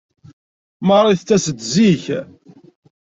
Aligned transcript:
Marie 0.87 1.17
tettas-d 1.19 1.59
zik. 1.73 2.05